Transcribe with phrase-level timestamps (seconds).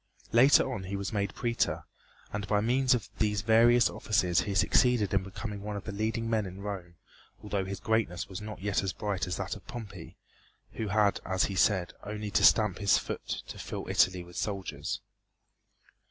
[0.31, 1.83] Later on he was made Prætor,
[2.33, 6.27] and by means of these various offices he succeeded in becoming one of the leading
[6.27, 6.95] men in Rome
[7.43, 10.17] although his greatness was not yet as bright as that of Pompey,
[10.73, 15.01] who had, as he said, only to stamp his foot to fill Italy with soldiers.